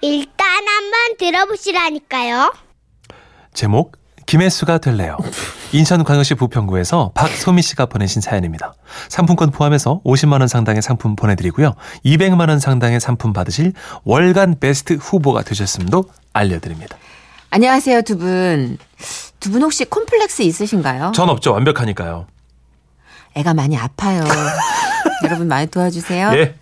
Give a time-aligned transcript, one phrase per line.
[0.00, 2.52] 일단 한번 들어보시라니까요.
[3.54, 5.16] 제목 김혜수가 될래요.
[5.72, 8.74] 인천광역시 부평구에서 박소미 씨가 보내신 사연입니다.
[9.08, 11.74] 상품권 포함해서 50만 원 상당의 상품 보내드리고요.
[12.04, 13.72] 200만 원 상당의 상품 받으실
[14.04, 16.04] 월간 베스트 후보가 되셨음도
[16.34, 16.96] 알려드립니다.
[17.50, 18.76] 안녕하세요, 두 분.
[19.40, 21.12] 두 분 혹시 콤플렉스 있으신가요?
[21.14, 21.52] 전 없죠.
[21.52, 22.26] 완벽하니까요.
[23.34, 24.22] 애가 많이 아파요.
[25.24, 26.32] 여러분 많이 도와주세요.
[26.34, 26.54] 예.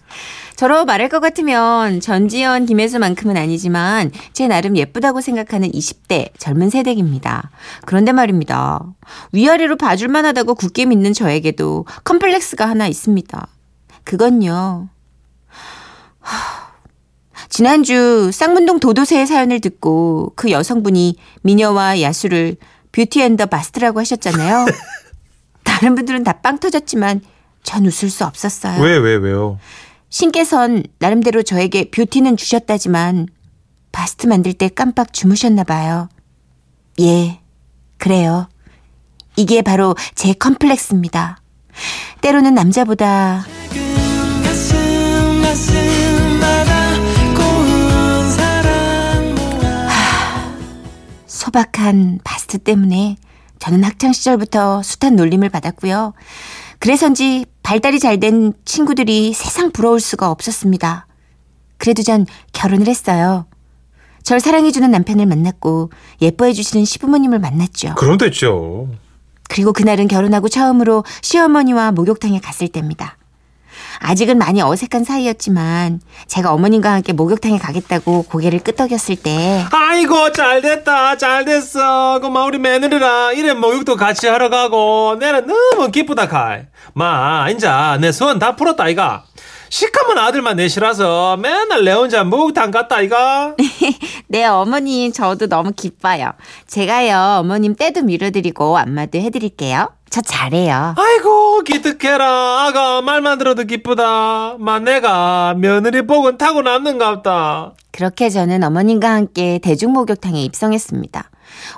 [0.57, 7.51] 저로 말할 것 같으면 전지현, 김혜수만큼은 아니지만 제 나름 예쁘다고 생각하는 20대 젊은 세대입니다.
[7.85, 8.81] 그런데 말입니다.
[9.33, 13.47] 위아래로 봐줄만 하다고 굳게 믿는 저에게도 컴플렉스가 하나 있습니다.
[14.05, 14.89] 그건요.
[16.21, 16.67] 하,
[17.51, 22.57] 지난주 쌍문동 도도새의 사연을 듣고 그 여성분이 미녀와 야수를
[22.93, 24.67] Beauty and the Bust라고 하셨잖아요.
[25.65, 27.21] 다른 분들은 다 빵 터졌지만
[27.63, 28.81] 전 웃을 수 없었어요.
[28.81, 29.59] 왜, 왜, 왜요?
[30.09, 33.29] 신께선 나름대로 저에게 beauty는 주셨다지만
[33.93, 36.09] 바스트 만들 때 깜빡 주무셨나 봐요.
[37.01, 37.41] 예,
[37.99, 38.49] 그래요.
[39.37, 41.39] 이게 바로 제 컴플렉스입니다.
[42.23, 43.45] 때로는 남자보다
[49.89, 50.59] 하,
[51.27, 53.17] 소박한 바스트 때문에
[53.59, 56.15] 저는 학창 시절부터 숱한 놀림을 받았고요.
[56.87, 61.09] 그래서인지 발달이 잘 된 친구들이 세상 부러울 수가 없었습니다.
[61.79, 63.47] 그래도 전 결혼을 했어요.
[64.23, 65.91] 절 사랑해주는 남편을 만났고
[66.23, 67.97] 예뻐해주시는 시부모님을 만났죠.
[67.97, 68.89] 그럼 됐죠.
[69.49, 73.17] 그리고 그날은 결혼하고 처음으로 시어머니와 목욕탕에 갔을 때입니다.
[74.01, 81.17] 아직은 많이 어색한 사이였지만 제가 어머님과 함께 목욕탕에 가겠다고 고개를 끄덕였을 때 아이고 잘 됐다.
[81.17, 82.21] 잘 됐어.
[82.21, 85.17] 그마 우리 며느리랑 이래 목욕도 같이 하러 가고.
[85.19, 86.63] 내는 너무 기쁘다 카이
[86.95, 89.25] 마 인자 내 소원 다 풀었다 아이가.
[89.69, 93.55] 시커먼 아들만 내시라서 맨날 내 혼자 목욕탕 갔다 아이가.
[94.29, 96.33] 네, 어머님, 저도 너무 기뻐요.
[96.69, 99.89] 제가요, 어머님 때도 밀어드리고 안마도 해드릴게요.
[100.09, 100.95] 저 잘해요.
[100.97, 109.11] 아이고 기특해라 아가 말만 들어도 기쁘다 마 내가 며느리 복은 타고 남는갑다 그렇게 저는 어머님과
[109.11, 111.31] 함께 대중목욕탕에 입성했습니다.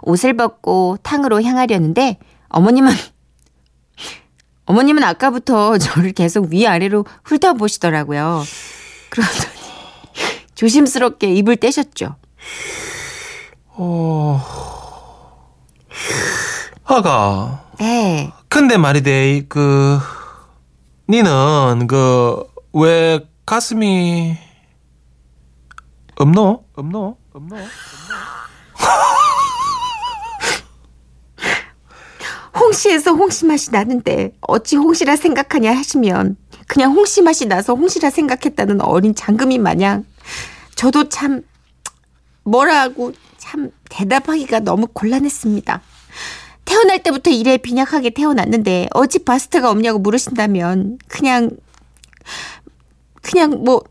[0.02, 2.18] 옷을 벗고 탕으로 향하려는데
[2.48, 2.92] 어머님은
[4.66, 8.42] 어머님은 아까부터 저를 계속 위아래로 훑어보시더라고요.
[9.08, 9.58] 그러더니
[10.54, 12.16] 조심스럽게 입을 떼셨죠.
[13.68, 14.44] 어...
[16.84, 18.32] 아가 네.
[18.48, 19.98] 근데 말이돼 그
[21.08, 24.36] 니는 그 왜 가슴이
[26.16, 26.64] 없노?
[26.74, 27.16] 없노?
[27.32, 27.56] 없노?
[32.54, 36.36] 홍시에서 홍시 맛이 나는데 어찌 홍시라 생각하냐 하시면
[36.66, 40.04] 그냥 홍시 맛이 나서 홍시라 생각했다는 어린 장금이 마냥
[40.74, 41.42] 저도 참
[42.44, 45.80] 뭐라고 참 대답하기가 너무 곤란했습니다.
[46.68, 51.50] 태어날 때부터 이래 빈약하게 태어났는데 어찌 바스트가 없냐고 물으신다면 그냥
[53.22, 53.82] 그냥 뭐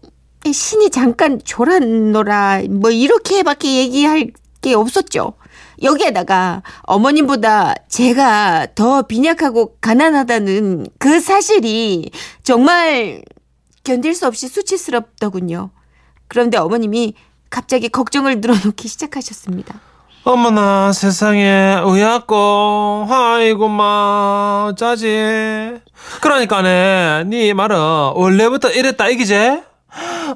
[0.45, 5.33] 신이 잠깐 졸았노라 뭐 이렇게밖에 얘기할 게 없었죠.
[5.81, 12.11] 여기에다가 어머님보다 제가 더 빈약하고 가난하다는 그 사실이
[12.43, 13.23] 정말
[13.83, 15.71] 견딜 수 없이 수치스럽더군요.
[16.27, 17.15] 그런데 어머님이
[17.49, 19.79] 갑자기 걱정을 늘어놓기 시작하셨습니다.
[20.27, 25.79] 어머나 세상에 의학고 아이고 마 짜지.
[26.19, 27.77] 그러니까네 네 말은
[28.13, 29.63] 원래부터 이랬다 이기제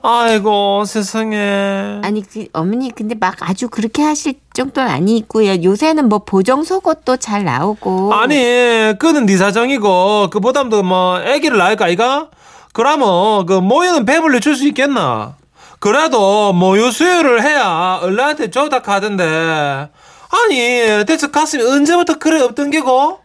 [0.02, 2.00] 아이고 세상에.
[2.06, 5.62] 아니 그 어머니 근데 막 아주 그렇게 하실 정도는 아니고요.
[5.62, 8.14] 요새는 뭐 보정 속옷도 잘 나오고.
[8.14, 12.30] 아니 그는 네 사정이고 그보담도 뭐 아기를 낳을까 이가?
[12.72, 15.36] 그러면 그 모유는 배불리 줄 수 있겠나
[15.82, 19.90] 그래도 모유 수유를 해야 얼라한테 좋다 하던데
[20.30, 23.20] 아니 대체 가슴이 언제부터 그래 없던 게고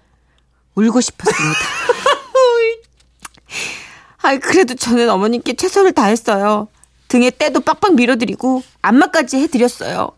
[0.74, 1.60] 울고 싶었습니다.
[4.22, 6.68] 아 그래도 저는 어머님께 최선을 다했어요.
[7.08, 10.12] 등에 때도 빡빡 밀어드리고 안마까지 해드렸어요.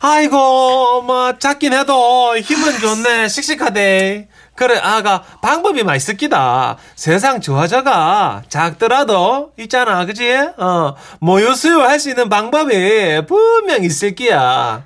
[0.00, 9.52] 아이고 뭐 작긴 해도 힘은 좋네 씩씩하대 그래 아가 방법이 많이 있기다 세상 좋아져가 작더라도
[9.58, 14.84] 있잖아 그지 어 모유 수유할 수 있는 방법이 분명 있을 끼야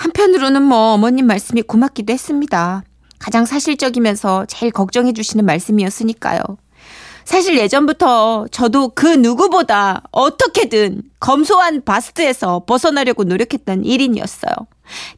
[0.00, 2.82] 한편으로는 뭐 어머님 말씀이 고맙기도 했습니다.
[3.18, 6.40] 가장 사실적이면서 제일 걱정해 주시는 말씀이었으니까요.
[7.26, 14.66] 사실 예전부터 저도 그 누구보다 어떻게든 검소한 바스트에서 벗어나려고 노력했던 1인이었어요.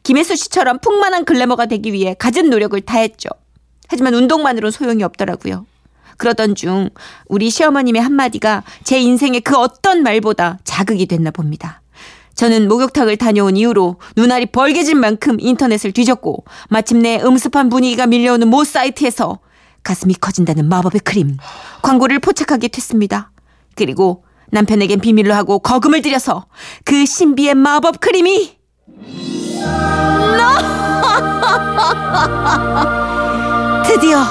[0.03, 3.29] 김혜수 씨처럼 풍만한 글래머가 되기 위해 갖은 노력을 다했죠.
[3.93, 5.67] 하지만 운동만으로는 소용이 없더라고요.
[6.17, 6.89] 그러던 중
[7.27, 11.83] 우리 시어머님의 한마디가 제 인생의 그 어떤 말보다 자극이 됐나 봅니다.
[12.33, 19.37] 저는 목욕탕을 다녀온 이후로 눈알이 벌게질 만큼 인터넷을 뒤졌고 마침내 음습한 분위기가 밀려오는 모 사이트에서
[19.83, 21.37] 가슴이 커진다는 마법의 크림
[21.83, 23.31] 광고를 포착하게 됐습니다.
[23.75, 26.47] 그리고 남편에겐 비밀로 하고 거금을 들여서
[26.83, 28.57] 그 신비의 마법 크림이
[33.85, 34.23] 드디어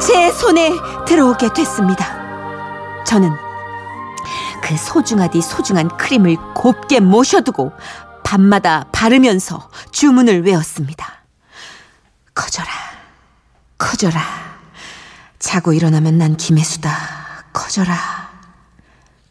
[0.00, 0.70] 제 손에
[1.06, 3.04] 들어오게 됐습니다.
[3.04, 3.30] 저는
[4.62, 7.72] 그 소중하디 소중한 크림을 곱게 모셔두고
[8.22, 11.24] 밤마다 바르면서 주문을 외웠습니다.
[12.34, 12.68] 커져라,
[13.78, 14.20] 커져라.
[15.38, 16.90] 자고 일어나면 난 김혜수다.
[17.52, 17.94] 커져라.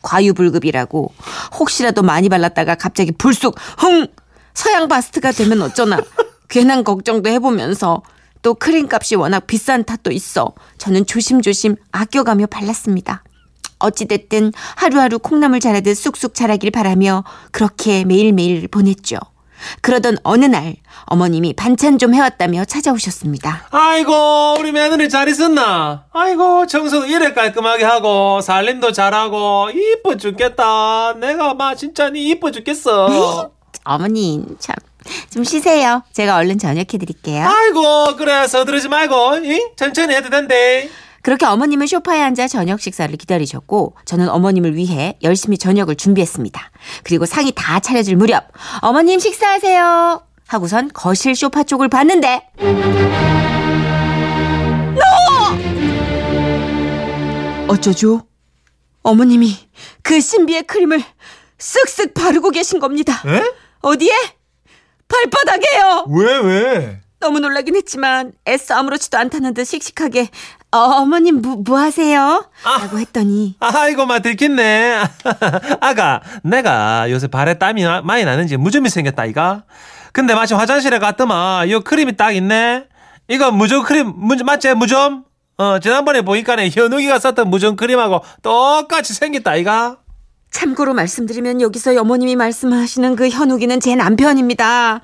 [0.03, 1.13] 과유불급이라고
[1.57, 4.07] 혹시라도 많이 발랐다가 갑자기 불쑥 흥
[4.53, 5.99] 서양 바스트가 되면 어쩌나
[6.49, 8.03] 괜한 걱정도 해보면서
[8.43, 13.23] 또 크림 값이 워낙 비싼 탓도 있어 저는 조심조심 아껴가며 발랐습니다.
[13.79, 19.17] 어찌됐든 하루하루 콩나물 자라듯 쑥쑥 자라길 바라며 그렇게 매일매일 보냈죠.
[19.81, 20.75] 그러던 어느 날
[21.05, 23.67] 어머님이 반찬 좀 해왔다며 찾아오셨습니다.
[23.71, 26.05] 아이고 우리 며느리 잘 있었나?
[26.11, 31.13] 아이고 청소도 이래 깔끔하게 하고 살림도 잘하고 이뻐 죽겠다.
[31.13, 33.51] 내가 막 진짜 니 이뻐 죽겠어.
[33.85, 34.75] 어머님 참
[35.29, 36.03] 좀 쉬세요.
[36.13, 37.45] 제가 얼른 저녁해 드릴게요.
[37.47, 39.61] 아이고 그래 서두르지 말고 이?
[39.75, 40.89] 천천히 해도 된대.
[41.21, 46.71] 그렇게 어머님은 소파에 앉아 저녁 식사를 기다리셨고 저는 어머님을 위해 열심히 저녁을 준비했습니다.
[47.03, 48.43] 그리고 상이 다 차려질 무렵
[48.81, 52.41] 어머님 식사하세요 하고선 거실 소파 쪽을 봤는데
[57.67, 57.73] 너!
[57.73, 58.23] 어쩌죠?
[59.03, 59.55] 어머님이
[60.01, 61.01] 그 신비의 크림을
[61.57, 63.21] 쓱쓱 바르고 계신 겁니다.
[63.25, 63.41] 에?
[63.81, 64.11] 어디에?
[65.13, 66.05] 발바닥에요.
[66.09, 66.99] 왜 왜?
[67.19, 70.29] 너무 놀라긴 했지만 애써 아무렇지도 않다는 듯 씩씩하게
[70.71, 72.45] 어, 어머님 뭐, 뭐 하세요?
[72.63, 72.77] 아.
[72.79, 75.03] 라고 했더니 아이고 막 들켰네.
[75.79, 79.63] 아가 내가 요새 발에 땀이 나- 많이 나는지 무좀이 생겼다 이가.
[80.11, 82.85] 근데 마침 화장실에 갔더만 요 크림이 딱 있네.
[83.29, 85.23] 이거 무좀 크림 무, 맞지 무좀?
[85.57, 89.97] 어 지난번에 보니까네 현욱이가 썼던 무좀 크림하고 똑같이 생겼다 이가.
[90.53, 95.01] 참고로 말씀드리면 여기서 어머님이 말씀하시는 그 현욱이는 제 남편입니다.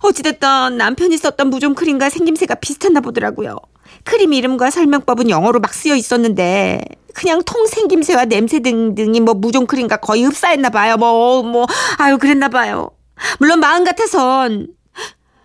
[0.00, 3.56] 어찌됐든 남편이 썼던 무좀 크림과 생김새가 비슷했나 보더라고요.
[4.04, 6.80] 크림 이름과 설명법은 영어로 막 쓰여 있었는데
[7.14, 10.96] 그냥 통 생김새와 냄새 등등이 뭐 무좀 크림과 거의 흡사했나 봐요.
[10.96, 11.66] 뭐뭐
[11.98, 12.90] 아유 그랬나 봐요.
[13.38, 14.68] 물론 마음 같아선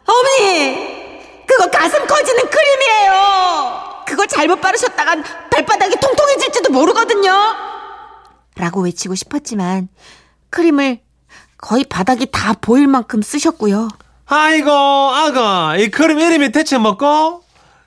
[0.06, 0.75] 어머니
[1.48, 3.13] 그거 가슴 커지는 크림이에요.
[4.06, 7.31] 그거 잘못 바르셨다간 발바닥이 통통해질지도 모르거든요.
[8.56, 9.90] 라고 외치고 싶었지만
[10.50, 11.00] 크림을
[11.57, 13.90] 거의 바닥이 다 보일 만큼 쓰셨고요.
[14.28, 17.44] 아이고 아가 이 크림 이름이 대체 뭐고?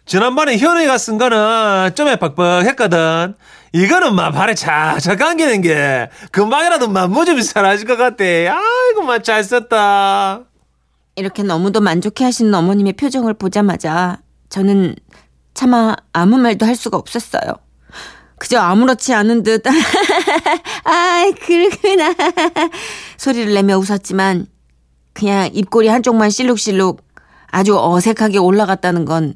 [0.07, 3.35] 지난번에 현우이가 쓴 거는 좀 빡빡했거든.
[3.73, 8.49] 이거는 막 발에 착착 감기는 게 금방이라도 막 무좀이 사라질 것 같대.
[8.49, 10.41] 아이고 막 잘 썼다.
[11.17, 14.19] 이렇게 너무도 만족해 하시는 어머님의 표정을 보자마자
[14.49, 14.95] 저는
[15.53, 17.43] 차마 아무 말도 할 수가 없었어요.
[18.39, 19.65] 그저 아무렇지 않은 듯,
[20.85, 22.15] 아, 그렇구나.
[23.17, 24.47] 소리를 내며 웃었지만,
[25.13, 27.03] 그냥 입꼬리 한쪽만 실룩실룩
[27.49, 29.35] 아주 어색하게 올라갔다는 건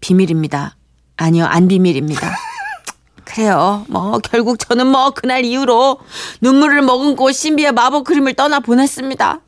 [0.00, 0.76] 비밀입니다.
[1.16, 2.34] 아니요, 안 비밀입니다.
[3.24, 3.84] 그래요.
[3.88, 5.98] 뭐, 결국 저는 뭐, 그날 이후로
[6.40, 9.40] 눈물을 머금고 신비의 마법 크림을 떠나 보냈습니다.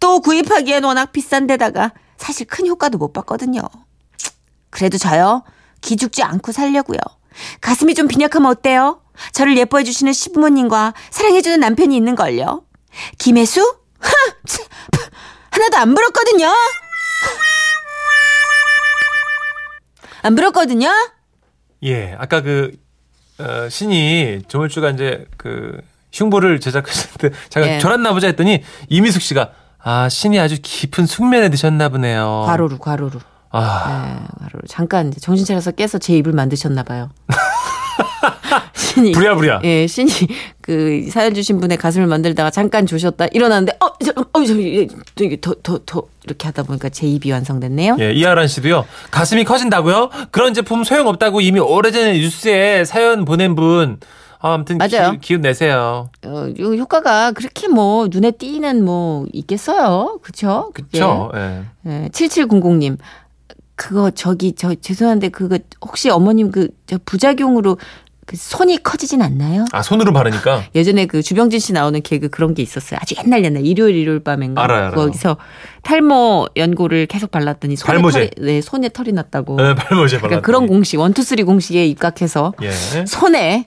[0.00, 3.60] 또 구입하기엔 워낙 비싼 데다가 사실 큰 효과도 못 봤거든요.
[4.70, 5.42] 그래도 저요.
[5.80, 6.98] 기죽지 않고 살려고요.
[7.60, 9.00] 가슴이 좀 빈약하면 어때요?
[9.32, 12.62] 저를 예뻐해 주시는 시부모님과 사랑해 주는 남편이 있는 걸요.
[13.18, 13.60] 김혜수?
[14.00, 14.10] 하!
[15.50, 16.46] 하나도 안 불었거든요.
[20.22, 20.88] 안 불었거든요.
[21.84, 22.72] 예, 아까 그
[23.38, 25.80] 어, 신이 조물주가 이제 그
[26.12, 27.78] 흉보를 제작하실 때 잠깐 예.
[27.78, 32.44] 졸았나 보자 했더니 이미숙 씨가 아 신이 아주 깊은 숙면에 드셨나 보네요.
[32.46, 33.20] 과로로 과로로.
[33.50, 34.66] 아 네, 과로로.
[34.68, 37.10] 잠깐 이제 정신 차려서 깨서 제 입을 만드셨나 봐요.
[38.74, 39.60] 신이 부랴부랴.
[39.64, 40.10] 예, 신이
[40.60, 44.54] 그 사연 주신 분의 가슴을 만들다가 잠깐 조셨다 일어났는데 어, 저, 어, 저,
[45.40, 47.96] 더더 더 이렇게 하다 보니까 제 입이 완성됐네요.
[48.00, 48.84] 예, 이하란 씨도요.
[49.10, 50.10] 가슴이 커진다고요?
[50.30, 53.98] 그런 제품 소용 없다고 이미 오래전에 뉴스에 사연 보낸 분.
[54.40, 55.12] 아, 아무튼 맞아요.
[55.12, 56.10] 기, 기운 내세요.
[56.24, 60.20] 어, 요 효과가 그렇게 뭐 눈에 띄는 뭐 있겠어요.
[60.22, 60.70] 그쵸?
[60.74, 61.32] 그쵸?
[61.34, 61.64] 예.
[61.86, 62.98] 예, 7700님.
[63.78, 67.78] 그거 저기 저 죄송한데 그거 혹시 어머님 그 저 부작용으로
[68.26, 69.64] 그 손이 커지진 않나요?
[69.72, 70.64] 아, 손으로 바르니까.
[70.74, 72.98] 예전에 그 주병진 씨 나오는 개그 그런 게 있었어요.
[73.00, 74.62] 아주 옛날 옛날 일요일 일요일 밤인가.
[74.64, 74.94] 알아요, 알아요.
[74.94, 75.36] 거기서
[75.82, 78.30] 탈모 연고를 계속 발랐더니 손에 발모제.
[78.36, 79.56] 털이, 네, 손에 털이 났다고.
[79.60, 82.70] 예, 발모제 그러니까 그런 공식 원투쓰리 공식에 입각해서 예.
[83.06, 83.66] 손에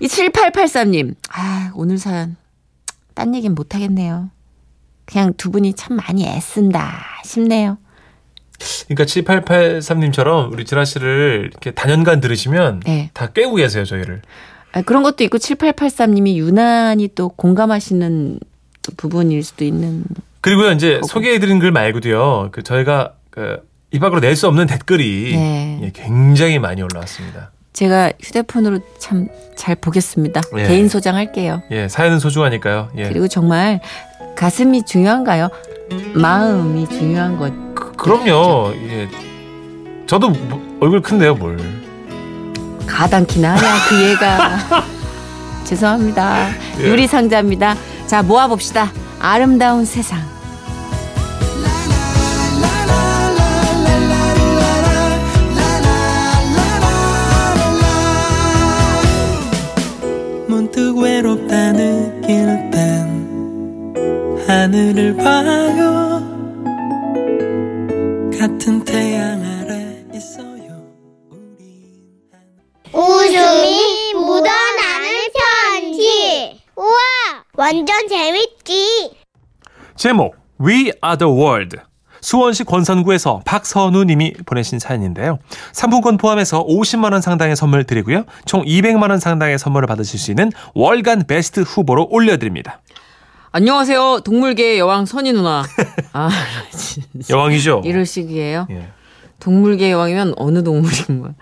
[0.00, 1.14] 이 7883님.
[1.30, 2.36] 아, 오늘 사연
[3.14, 4.30] 딴 얘기는 못 하겠네요.
[5.06, 7.78] 그냥 두 분이 참 많이 애쓴다 싶네요.
[8.88, 13.10] 그러니까 7883님처럼 우리 지라 씨를 이렇게 단연간 들으시면 네.
[13.12, 14.22] 다 꿰고 계세요, 저희를.
[14.72, 18.40] 아, 그런 것도 있고 7883님이 유난히 또 공감하시는
[18.82, 20.04] 또 부분일 수도 있는
[20.40, 21.06] 그리고요, 이제 거고.
[21.06, 25.80] 소개해드린 글 말고도요, 그 저희가 그, 입 밖으로 낼 수 없는 댓글이 네.
[25.84, 27.50] 예, 굉장히 많이 올라왔습니다.
[27.72, 30.42] 제가 휴대폰으로 참 잘 보겠습니다.
[30.58, 30.66] 예.
[30.66, 31.62] 개인 소장할게요.
[31.70, 32.90] 예, 사연은 소중하니까요.
[32.96, 33.08] 예.
[33.08, 33.80] 그리고 정말
[34.36, 35.48] 가슴이 중요한가요?
[36.14, 37.52] 마음이 중요한 것.
[37.74, 38.72] 그, 그럼요.
[38.74, 39.08] 예.
[40.06, 41.58] 저도 뭐, 얼굴 큰데요, 뭘.
[42.86, 44.84] 가당키나 하냐 그 얘가.
[45.64, 46.48] 죄송합니다.
[46.80, 46.88] 예.
[46.88, 47.74] 유리상자입니다.
[48.06, 48.92] 자 모아봅시다.
[49.18, 50.33] 아름다운 세상.
[81.18, 81.76] The World
[82.24, 85.38] 수원시 권선구에서 박선우 님이 보내신 사연인데요.
[85.72, 88.24] 상품권 포함해서 50만 원 상당의 선물 드리고요.
[88.46, 92.80] 총 200만 원 상당의 선물을 받으실 수 있는 월간 베스트 후보로 올려드립니다.
[93.52, 94.20] 안녕하세요.
[94.24, 95.64] 동물계의 여왕 선희 누나.
[96.14, 96.30] 아.
[97.28, 97.82] 여왕이죠?
[97.84, 98.66] 이럴 시기예요.
[98.70, 98.88] 예.
[99.38, 101.34] 동물계 여왕이면 어느 동물인 거야?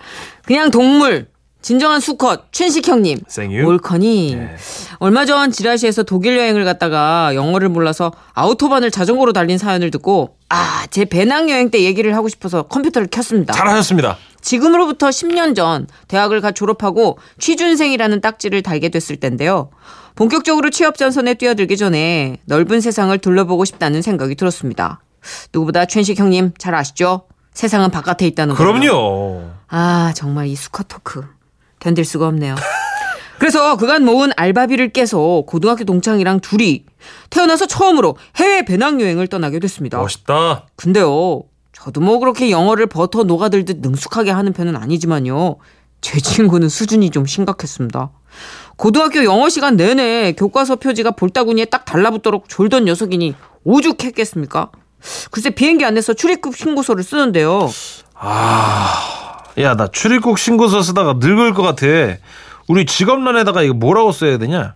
[0.44, 1.28] 그냥 동물.
[1.62, 3.20] 진정한 수컷 춘식 형님.
[3.28, 3.64] 생유.
[3.66, 4.56] 올커니 네.
[4.98, 11.04] 얼마 전 지라시에서 독일 여행을 갔다가 영어를 몰라서 아우토반을 자전거로 달린 사연을 듣고 아, 제
[11.04, 13.54] 배낭 여행 때 얘기를 하고 싶어서 컴퓨터를 켰습니다.
[13.54, 14.18] 잘하셨습니다.
[14.40, 19.70] 지금으로부터 10년 전 대학을 갓 졸업하고 취준생이라는 딱지를 달게 됐을 텐데요.
[20.16, 25.00] 본격적으로 취업 전선에 뛰어들기 전에 넓은 세상을 둘러보고 싶다는 생각이 들었습니다.
[25.54, 27.22] 누구보다 춘식 형님 잘 아시죠?
[27.54, 28.62] 세상은 바깥에 있다는 거.
[28.64, 29.42] 그럼요.
[29.68, 31.24] 아, 정말 이 수컷 토크.
[31.82, 32.54] 견딜 수가 없네요.
[33.40, 36.84] 그래서 그간 모은 알바비를 깨서 고등학교 동창이랑 둘이
[37.28, 39.98] 태어나서 처음으로 해외 배낭여행을 떠나게 됐습니다.
[39.98, 40.66] 멋있다.
[40.76, 45.56] 근데요, 저도 뭐 그렇게 영어를 버터 녹아들듯 능숙하게 하는 편은 아니지만요.
[46.00, 48.10] 제 친구는 수준이 좀 심각했습니다.
[48.76, 53.34] 고등학교 영어 시간 내내 교과서 표지가 볼따구니에 딱 달라붙도록 졸던 녀석이니
[53.64, 54.70] 오죽했겠습니까?
[55.32, 57.68] 글쎄 비행기 안에서 출입국 신고서를 쓰는데요.
[59.58, 61.86] 야, 나 출입국 신고서 쓰다가 늙을 것 같아.
[62.68, 64.74] 우리 직업란에다가 이거 뭐라고 써야 되냐?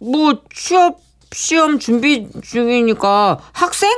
[0.00, 0.98] 뭐 취업
[1.32, 3.90] 시험 준비 중이니까 학생?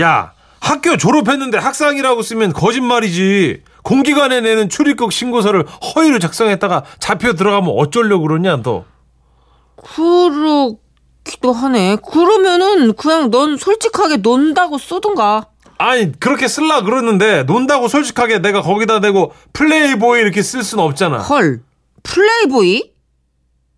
[0.00, 3.62] 야, 학교 졸업했는데 학상이라고 쓰면 거짓말이지.
[3.82, 8.84] 공기관에 내는 출입국 신고서를 허위로 작성했다가 잡혀 들어가면 어쩌려고 그러냐, 너.
[9.76, 11.96] 그렇기도 하네.
[12.10, 15.46] 그러면은 그냥 넌 솔직하게 논다고 쓰든가.
[15.78, 21.18] 아니, 그렇게 쓸라 그러는데 논다고 솔직하게 내가 거기다 대고 플레이보이 이렇게 쓸 수는 없잖아.
[21.18, 21.62] 헐.
[22.02, 22.92] 플레이보이?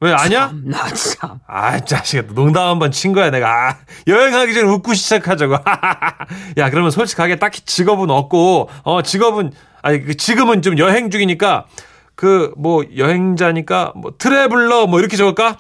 [0.03, 0.53] 왜 아냐?
[0.65, 1.41] 나 참.
[1.47, 3.69] 아, 자식아, 농담 한번 친 거야, 내가.
[3.69, 3.77] 아,
[4.07, 5.53] 여행하기 전에 웃고 시작하자고.
[6.57, 9.53] 야, 그러면 솔직하게 딱히 직업은 없고, 어, 직업은,
[9.83, 11.67] 아니, 그 지금은 좀 여행 중이니까,
[12.15, 15.59] 그, 뭐, 여행자니까, 뭐, traveler, 뭐, 이렇게 적을까?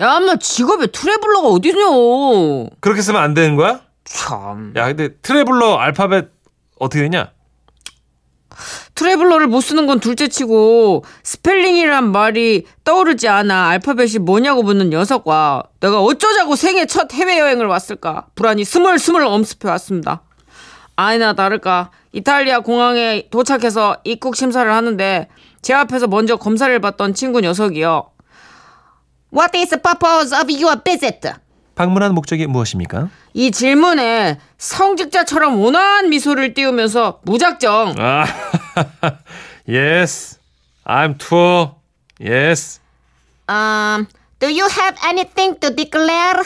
[0.00, 1.84] 야, 인마 직업에 traveler가 어디냐?
[2.80, 3.80] 그렇게 쓰면 안 되는 거야?
[4.10, 4.72] 참.
[4.76, 6.30] 야, 근데 traveler 알파벳
[6.78, 7.30] 어떻게 되냐?
[8.96, 16.56] traveler를 못 쓰는 건 둘째치고 스펠링이란 말이 떠오르지 않아 알파벳이 뭐냐고 묻는 녀석과 내가 어쩌자고
[16.56, 20.22] 생애 첫 해외여행을 왔을까 불안이 스물스물 엄습해 왔습니다.
[20.96, 25.28] 아니나 다를까 이탈리아 공항에 도착해서 입국 심사를 하는데
[25.62, 28.10] 제 앞에서 먼저 검사를 받던 친구 녀석이요.
[29.32, 31.30] What is the purpose of your visit?
[31.80, 33.08] 방문한 목적이 무엇입니까?
[33.32, 38.26] 이 질문에 성직자처럼 온화한 미소를 띄우면서 무작정 아,
[39.66, 40.38] yes,
[40.84, 41.70] I'm tour,
[42.20, 42.80] yes.
[43.48, 44.06] Um,
[44.40, 46.42] do you have anything to declare?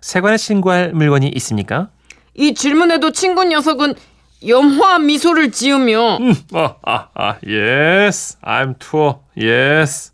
[0.00, 1.90] 세관에 신고할 물건이 있습니까?
[2.34, 3.94] 이 질문에도 친구 녀석은
[4.44, 10.11] 염화한 미소를 지으며 음, 아, 아, 아, yes, I'm tour, yes.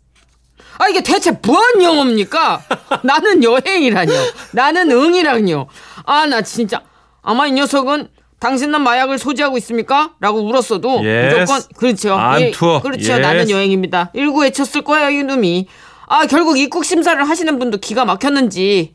[0.79, 2.61] 아 이게 대체 무한 영어입니까?
[3.03, 4.13] 나는 여행이라뇨.
[4.53, 5.67] 나는 응이라뇨.
[6.05, 6.81] 아 나 진짜
[7.21, 8.07] 아마 이 녀석은
[8.39, 10.13] 당신은 마약을 소지하고 있습니까?
[10.21, 11.35] 라고 물었어도 Yes.
[11.39, 12.17] 무조건 그렇죠.
[12.57, 12.81] Tour.
[12.81, 13.11] 그렇죠.
[13.11, 13.21] Yes.
[13.21, 14.11] 나는 여행입니다.
[14.13, 15.67] 일구 외쳤을 거야 이놈이.
[16.07, 18.93] 아 결국 입국 심사를 하시는 분도 기가 막혔는지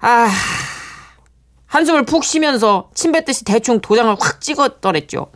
[0.00, 0.28] 아
[1.66, 5.28] 한숨을 푹 쉬면서 침 뱉듯이 대충 도장을 확 찍었더랬죠.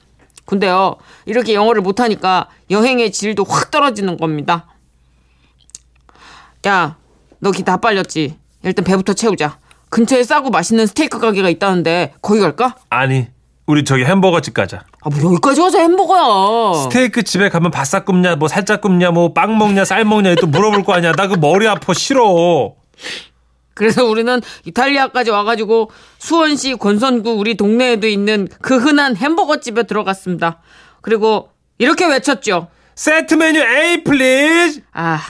[0.44, 4.66] 근데요 이렇게 영어를 못하니까 여행의 질도 확 떨어지는 겁니다.
[6.66, 6.96] 야,
[7.40, 8.36] 너 기 다 빨렸지?
[8.62, 9.58] 일단 배부터 채우자.
[9.90, 12.74] 근처에 싸고 맛있는 스테이크 가게가 있다는데 거기 갈까?
[12.88, 13.28] 아니
[13.66, 14.84] 우리 저기 햄버거 집 가자.
[15.02, 16.82] 아, 뭐 여기까지 와서 햄버거야.
[16.84, 20.84] 스테이크 집에 가면 바싹 굽냐 뭐 살짝 굽냐 뭐 빵 먹냐 쌀 먹냐 또 물어볼
[20.84, 21.12] 거 아니야.
[21.12, 22.74] 나 그 머리 아파 싫어.
[23.74, 30.60] 그래서 우리는 이탈리아까지 와가지고 수원시 권선구 우리 동네에도 있는 그 흔한 햄버거 집에 들어갔습니다.
[31.02, 32.68] 그리고 이렇게 외쳤죠.
[32.94, 34.80] Set menu A please.
[34.92, 35.20] 아,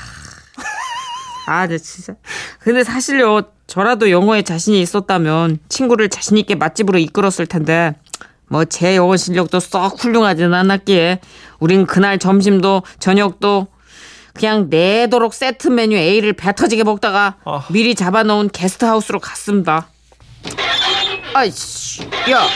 [1.47, 2.15] 아, 네, 진짜.
[2.59, 7.95] 근데 사실요, 저라도 영어에 자신이 있었다면 친구를 자신있게 맛집으로 이끌었을 텐데,
[8.49, 11.21] 뭐, 제 영어 실력도 썩 훌륭하진 않았기에,
[11.61, 13.69] 우린 그날 점심도 저녁도
[14.35, 17.67] 그냥 내도록 세트 메뉴 A를 배 터지게 먹다가 아.
[17.71, 19.89] 미리 잡아놓은 게스트하우스로 갔습니다.
[21.35, 22.47] 아이씨, 야,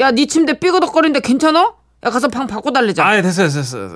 [0.00, 1.72] 야, 네 침대 삐그덕거리는데 괜찮아?
[2.04, 3.06] 야, 가서 방 바꿔달래자.
[3.06, 3.88] 아 됐어 됐어 됐어.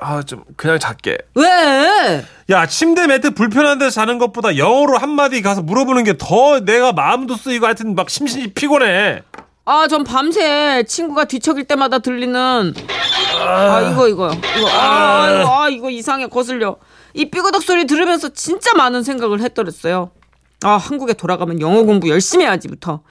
[0.00, 1.18] 아좀 그냥 잘게.
[1.34, 2.24] 왜?
[2.50, 7.36] 야 침대 매트 불편한 데서 자는 것보다 영어로 한마디 가서 물어보는 게 더 내가 마음도
[7.36, 9.22] 쓰이고 하여튼 막 심신이 피곤해.
[9.66, 12.72] 아, 전 밤새 친구가 뒤척일 때마다 들리는
[13.46, 16.76] 아, 이거 이거 이거 아, 이거, 아 이거 이상해 거슬려.
[17.12, 20.10] 이 삐그덕 소리 들으면서 진짜 많은 생각을 했더랬어요.
[20.64, 23.02] 아, 한국에 돌아가면 영어 공부 열심히 해야지부터.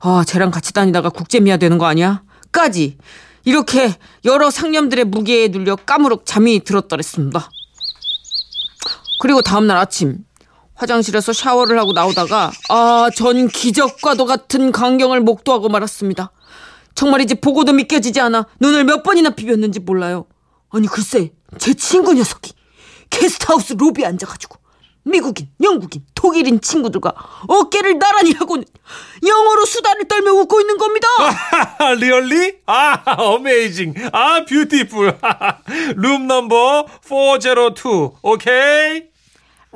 [0.00, 2.22] 아, 쟤랑 같이 다니다가 국제미아 되는 거 아니야?
[2.52, 2.96] 까지.
[3.44, 7.50] 이렇게 여러 상념들의 무게에 눌려 까무룩 잠이 들었더랬습니다.
[9.20, 10.24] 그리고 다음날 아침
[10.74, 16.32] 화장실에서 샤워를 하고 나오다가 아, 전 기적과도 같은 광경을 목도하고 말았습니다.
[16.94, 20.26] 정말이지 보고도 믿겨지지 않아 눈을 몇 번이나 비볐는지 몰라요.
[20.70, 22.52] 아니 글쎄 제 친구 녀석이
[23.10, 24.58] 게스트하우스 로비에 앉아가지고
[25.04, 27.12] 미국인, 영국인, 독일인 친구들과
[27.46, 28.64] 어깨를 나란히 하고는
[29.26, 31.06] 영어로 수다를 떨며 웃고 있는 겁니다.
[31.98, 32.56] Really?
[32.66, 33.94] 아, amazing.
[34.12, 35.18] 아, beautiful.
[35.96, 38.12] Room number 402.
[38.22, 39.14] Okay?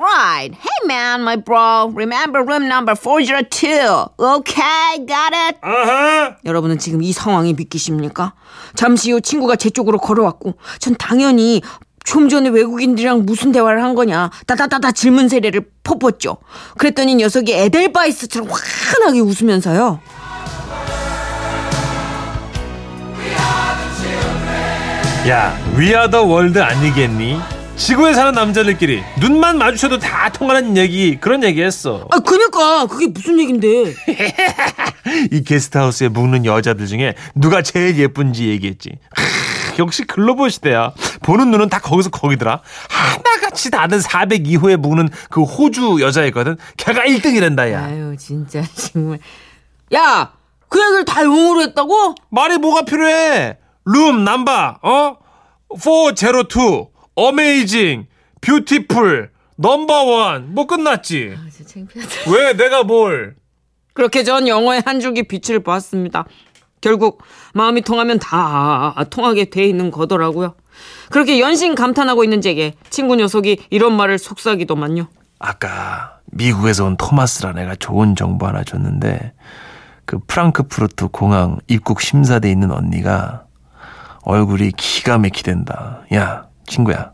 [0.01, 0.55] Right.
[0.55, 1.91] Hey man, my bro.
[1.93, 4.07] Remember room number 402.
[4.17, 5.59] Okay, got it.
[5.61, 6.37] 아하.
[6.45, 8.35] 여러분은 지금 이 상황이 믿기십니까?
[8.77, 11.63] 잠시 후 친구가 제 쪽으로 걸어왔고 전 당연히
[12.09, 16.39] 좀 전에 외국인들이랑 무슨 대화를 한 거냐 다다다다 질문 세례를 퍼붓죠.
[16.79, 20.01] 그랬더니 녀석이 에델바이스처럼 환하게 웃으면서요.
[25.29, 27.39] 야, 위아더 월드 아니겠니?
[27.77, 32.09] 지구에 사는 남자들끼리 눈만 마주쳐도 다 통하는 얘기 그런 얘기 했어.
[32.11, 33.95] 아 그니까 그게 무슨 얘긴데?
[35.31, 38.93] 이 게스트하우스에 묵는 여자들 중에 누가 제일 예쁜지 얘기했지.
[39.79, 40.93] 크, 역시 글로벌 시대야.
[41.23, 42.61] 보는 눈은 다 거기서 거기더라.
[42.89, 46.57] 하나같이 다들 402호에 묵는 그 호주 여자애거든.
[46.77, 47.85] 걔가 1등이란다, 야.
[47.85, 49.19] 아유 진짜 정말.
[49.95, 50.33] 야,
[50.69, 52.15] 그 얘기를 다 영어로 했다고?
[52.31, 53.57] 말이 뭐가 필요해?
[53.87, 55.17] Room, number, 어?
[55.79, 58.07] 402, amazing,
[58.41, 60.55] beautiful, Number one.
[60.55, 61.35] 뭐 끝났지?
[61.37, 62.31] 아, 진짜 창피하다.
[62.31, 63.37] 왜 내가 뭘?
[63.95, 66.27] 그렇게 전 영어의 한 줄기 빛을 보았습니다.
[66.81, 67.23] 결국
[67.55, 70.55] 마음이 통하면 다 통하게 돼 있는 거더라고요.
[71.11, 75.09] 그렇게 연신 감탄하고 있는 제게 친구 녀석이 이런 말을 속삭이더만요.
[75.39, 79.33] 아까 미국에서 온 토마스라는 애가 좋은 정보 하나 줬는데
[80.05, 83.45] 그 프랑크푸르트 공항 입국 심사대 있는 언니가
[84.23, 86.03] 얼굴이 기가 막히댄다.
[86.15, 87.13] 야 친구야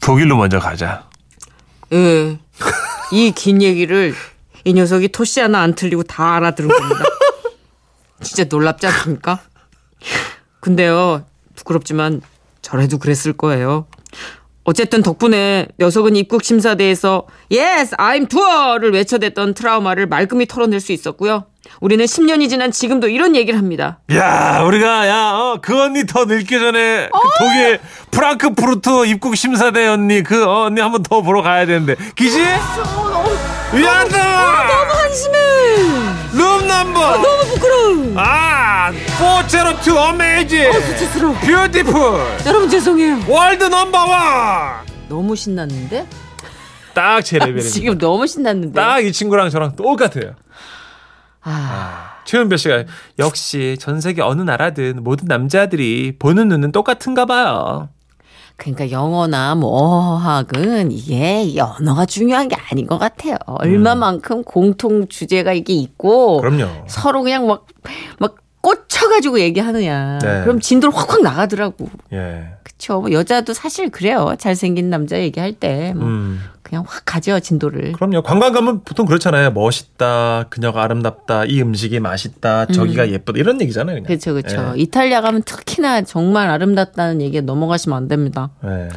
[0.00, 1.04] 독일로 먼저 가자.
[1.92, 2.38] 예.
[3.12, 4.14] 이 긴 얘기를
[4.64, 7.04] 이 녀석이 토시 하나 안 틀리고 다 알아들은 겁니다.
[8.22, 9.40] 진짜 놀랍지 않습니까?
[10.60, 11.24] 근데요,
[11.56, 12.22] 부끄럽지만
[12.60, 13.86] 저래도 그랬을 거예요.
[14.64, 21.46] 어쨌든 덕분에 녀석은 입국 심사대에서 Yes, I'm tour를 외쳐댔던 트라우마를 말끔히 털어낼 수 있었고요.
[21.80, 23.98] 우리는 10년이 지난 지금도 이런 얘기를 합니다.
[24.12, 27.80] 야 우리가 야그 언니 더 늙기 전에 그 독일
[28.12, 32.38] 프랑크푸르트 입국 심사대 언니 그 어, 언니 한번 더 보러 가야 되는데 기지?
[33.72, 34.66] 미안하다.
[34.66, 35.51] 너무 한심해.
[36.84, 37.96] room number 너무 부끄러워.
[38.14, 41.34] 아402 amazing 수치스러워.
[41.34, 41.92] beautiful
[42.46, 43.18] 여러분 죄송해요.
[43.28, 44.86] world number one.
[45.08, 46.06] 너무 신났는데?
[46.94, 47.68] 딱 제 레벨입니다.
[47.70, 48.74] 지금 너무 신났는데.
[48.80, 50.34] 딱 이 친구랑 저랑 똑같아요.
[51.44, 52.84] 아, 최은별 씨가
[53.18, 57.88] 역시 전 세계 어느 나라든 모든 남자들이 보는 눈은 똑같은가 봐요.
[58.56, 63.36] 그러니까 영어나 뭐 어학은 이게 언어가 중요한 게 아닌 것 같아요.
[63.46, 66.84] 얼마만큼 공통 주제가 이게 있고 그럼요.
[66.86, 67.66] 서로 그냥 막
[68.18, 70.20] 막 꽂혀가지고 얘기하느냐.
[70.22, 70.42] 네.
[70.42, 71.88] 그럼 진도를 확확 나가더라고.
[72.12, 72.44] 예.
[72.62, 73.00] 그쵸.
[73.00, 74.34] 뭐 여자도 사실 그래요.
[74.38, 75.92] 잘생긴 남자 얘기할 때.
[75.94, 76.40] 뭐 음.
[76.72, 77.92] 그냥 확 가죠, 진도를.
[77.92, 78.22] 그럼요.
[78.22, 79.50] 관광 가면 보통 그렇잖아요.
[79.50, 83.96] 멋있다, 그녀가 아름답다, 이 음식이 맛있다, 저기가 예쁘다 이런 얘기잖아요.
[83.96, 84.06] 그냥.
[84.06, 84.72] 그렇죠, 그렇죠.
[84.74, 84.80] 예.
[84.80, 88.52] 이탈리아 가면 특히나 정말 아름답다는 얘기에 넘어가시면 안 됩니다.
[88.64, 88.88] 예.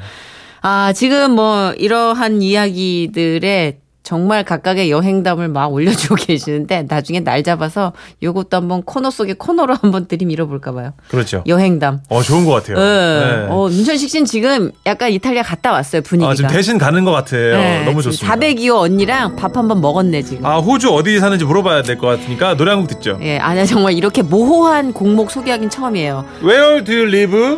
[0.62, 7.92] 아, 지금 뭐 이러한 이야기들의 정말 각각의 여행담을 막 올려주고 계시는데 나중에 날 잡아서
[8.22, 10.94] 요것도 한번 코너 속에 코너로 한번 들이밀어 볼까 봐요.
[11.10, 11.44] 그렇죠.
[11.48, 12.02] 여행담.
[12.10, 12.78] 어 좋은 것 같아요.
[12.78, 12.82] 예.
[13.26, 13.48] 네.
[13.50, 16.32] 어, 문천식 씨는 지금 약간 이탈리아 갔다 왔어요, 분위기가.
[16.32, 17.58] 아, 지금 대신 가는 것 같아요.
[17.58, 18.36] 네, 너무 좋습니다.
[18.36, 20.46] 402호 언니랑 밥 한번 먹었네, 지금.
[20.46, 23.18] 아 호주 어디 사는지 물어봐야 될 것 같으니까 노래 한 곡 듣죠.
[23.24, 26.24] 예, 아니야, 정말 이렇게 모호한 공목 소개하긴 처음이에요.
[26.44, 27.58] Where do you live?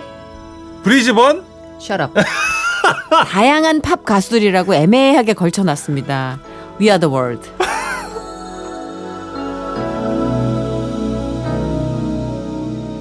[0.83, 1.43] 브리즈번?
[1.81, 2.13] Shut up.
[3.27, 6.39] 다양한 팝 가수들이라고 애매하게 걸쳐놨습니다.
[6.79, 7.49] We are the world.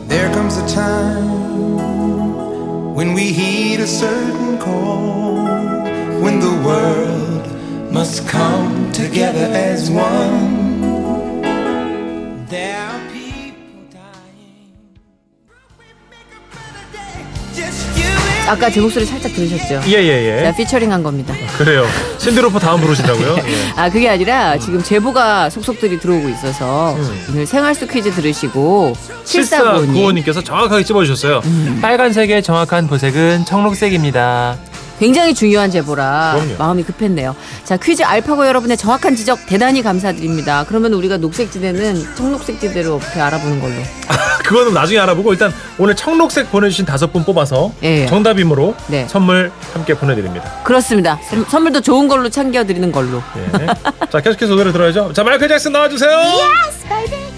[0.09, 1.27] There comes a time
[2.95, 5.45] when we heed a certain call,
[6.23, 7.47] when the world
[7.93, 10.66] must come together as one.
[18.49, 19.83] 아까 제 목소리 살짝 들으셨죠?
[19.89, 20.39] 예예예.
[20.39, 21.35] 제가 피처링한 겁니다.
[21.59, 21.85] 그래요.
[22.19, 23.37] 신드로퍼 다음 부르신다고요?
[23.47, 23.73] 예.
[23.75, 26.97] 아 그게 아니라 지금 제보가 속속들이 들어오고 있어서
[27.29, 31.43] 오늘 생활수 퀴즈 들으시고 7495님 7495님께서 정확하게 찝어주셨어요.
[31.83, 34.57] 빨간색의 정확한 보색은 청록색입니다.
[34.99, 36.57] 굉장히 중요한 제보라 그럼요.
[36.59, 37.37] 마음이 급했네요.
[37.65, 40.65] 자 퀴즈 알파고 여러분의 정확한 지적 대단히 감사드립니다.
[40.69, 43.75] 그러면 우리가 녹색지대는 청록색지대로 어떻게 알아보는 걸로.
[44.47, 48.07] 그거는 나중에 알아보고 일단 오늘 청록색 보내주신 다섯 분 뽑아서 예.
[48.07, 49.07] 정답이므로 네.
[49.09, 50.51] 선물 함께 보내드립니다.
[50.63, 51.19] 그렇습니다.
[51.29, 53.23] 선- 선물도 좋은 걸로 챙겨드리는 걸로.
[53.37, 53.67] 예.
[54.11, 55.13] 자 계속해서 노래 들어야죠.
[55.13, 56.11] 자 마이클 잭슨 나와주세요.
[56.17, 57.36] Yes, baby.